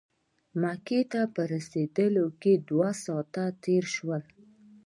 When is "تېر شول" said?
3.63-4.23